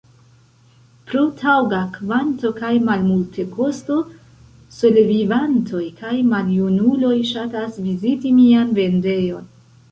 Pro 1.09 1.19
taŭga 1.41 1.81
kvanto 1.97 2.51
kaj 2.61 2.71
malmultekosto 2.87 3.99
solevivantoj 4.79 5.85
kaj 6.03 6.17
maljunuloj 6.33 7.15
ŝatas 7.35 7.81
viziti 7.89 8.37
mian 8.43 8.77
vendejon. 8.83 9.51